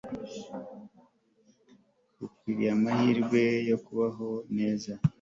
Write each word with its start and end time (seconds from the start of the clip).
Ukwiriye 2.25 2.69
amahirwe 2.77 3.41
yo 3.69 3.77
kubaho 3.85 4.29
neza 4.57 4.91